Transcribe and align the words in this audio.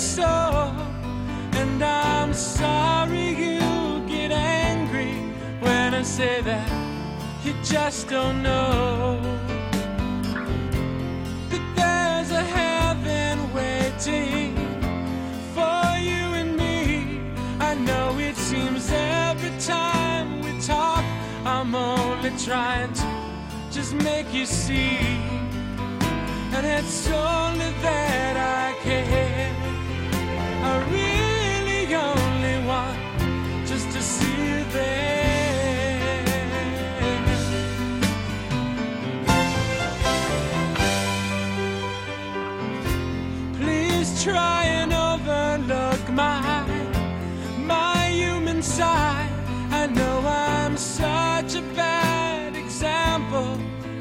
so, 0.00 0.22
and 1.52 1.82
I'm 1.84 2.32
sorry 2.32 3.28
you 3.28 4.00
get 4.08 4.32
angry 4.32 5.12
when 5.60 5.92
I 5.92 6.02
say 6.02 6.40
that 6.40 6.70
you 7.44 7.52
just 7.62 8.08
don't 8.08 8.42
know 8.42 9.20
that 11.50 11.64
there's 11.76 12.30
a 12.30 12.42
heaven 12.42 13.52
waiting 13.52 14.56
for 15.54 15.84
you 16.08 16.24
and 16.40 16.56
me. 16.56 17.20
I 17.60 17.74
know 17.74 18.18
it 18.18 18.36
seems 18.36 18.90
every 18.90 19.52
time 19.60 20.40
we 20.40 20.58
talk, 20.62 21.04
I'm 21.44 21.74
only 21.74 22.30
trying 22.38 22.92
to 22.94 23.06
just 23.70 23.92
make 23.92 24.32
you 24.32 24.46
see. 24.46 24.96
And 26.54 26.66
it's 26.66 27.06
only 27.06 27.70
that 27.82 28.36
I 28.36 28.82
care. 28.82 29.69
Try 44.22 44.64
and 44.64 44.92
overlook 44.92 46.10
my 46.10 46.62
my 47.56 48.08
human 48.08 48.62
side. 48.62 49.30
I 49.70 49.86
know 49.86 50.20
I'm 50.26 50.76
such 50.76 51.54
a 51.54 51.62
bad 51.74 52.54
example, 52.54 53.56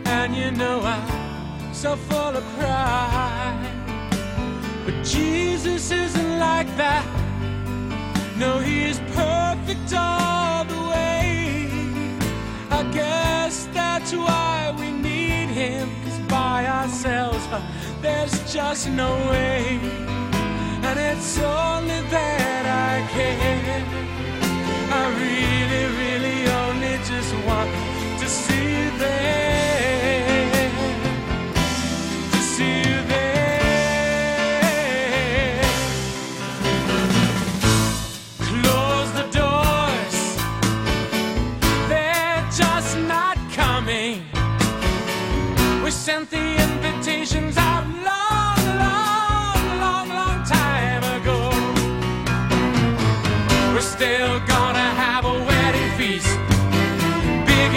and 0.06 0.36
you 0.36 0.52
know 0.52 0.81
I'm 0.81 1.73
so 1.73 1.95
full 1.95 2.36
of 2.36 2.44
pride. 2.58 3.72
But 4.86 5.06
Jesus 5.06 5.89
isn't 5.89 6.39
like 6.39 6.67
that. 6.76 7.06
No, 8.38 8.59
He's 8.59 9.00
perfect 9.16 9.94
all 9.95 10.66
the 10.66 10.81
way. 10.94 11.70
I 12.70 12.83
guess 12.92 13.70
that's 13.73 14.11
why 14.14 14.76
we 14.80 14.92
need 14.92 15.48
Him, 15.64 15.88
'cause 16.04 16.20
by 16.28 16.66
ourselves, 16.67 17.19
there's 18.02 18.53
just 18.53 18.89
no 18.89 19.11
way. 19.30 19.80
And 20.88 21.00
it's 21.00 21.38
only 21.39 22.02
that 22.09 22.66
I 22.66 23.11
care. 23.11 23.89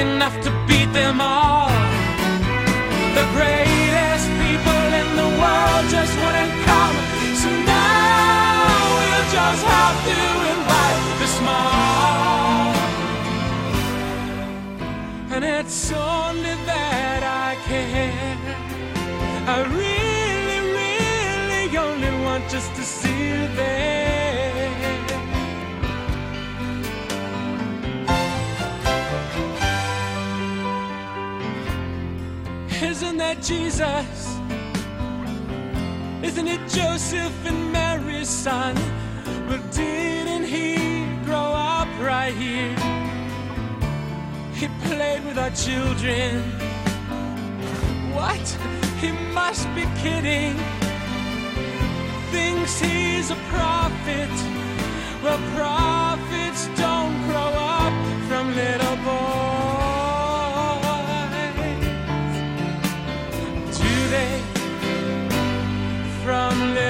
Enough 0.03 0.37
to 0.41 0.51
beat 0.67 0.91
them 0.93 1.21
all. 1.21 1.69
The 3.19 3.27
greatest 3.37 4.27
people 4.43 4.83
in 5.01 5.09
the 5.21 5.31
world 5.41 5.85
just 5.97 6.15
wouldn't 6.23 6.55
come, 6.71 6.97
so 7.43 7.49
now 7.77 8.67
we'll 8.97 9.29
just 9.39 9.65
have 9.77 9.99
to 10.09 10.19
invite 10.55 11.03
the 11.21 11.29
small. 11.39 12.75
And 15.35 15.45
it's 15.45 15.93
only 15.93 16.55
that 16.71 17.23
I 17.47 17.51
care. 17.71 18.37
I 19.55 19.59
really, 19.83 20.61
really 20.81 21.65
only 21.87 22.13
want 22.25 22.43
just 22.51 22.75
to 22.75 22.83
see 22.83 23.19
you 23.29 23.43
Isn't 33.03 33.17
that 33.17 33.43
Jesus? 33.43 34.39
Isn't 36.23 36.47
it 36.47 36.61
Joseph 36.69 37.35
and 37.45 37.73
Mary's 37.73 38.29
son? 38.29 38.77
But 39.49 39.61
didn't 39.73 40.45
he 40.45 40.77
grow 41.25 41.53
up 41.53 41.89
right 41.99 42.33
here? 42.33 42.77
He 44.55 44.69
played 44.87 45.25
with 45.25 45.37
our 45.37 45.51
children. 45.51 46.43
What? 48.15 48.47
He 49.01 49.11
must 49.34 49.67
be 49.75 49.83
kidding. 50.01 50.55
Thinks 52.31 52.79
he's 52.79 53.33
a 53.33 53.39
prophet. 53.51 54.31
Well, 55.25 55.41
prophet. 55.57 55.91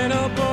went 0.02 0.12
up 0.14 0.51